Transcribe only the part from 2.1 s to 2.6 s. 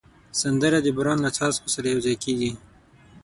کېږي